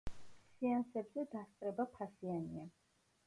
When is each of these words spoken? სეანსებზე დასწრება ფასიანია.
სეანსებზე 0.53 1.25
დასწრება 1.35 1.87
ფასიანია. 1.99 2.65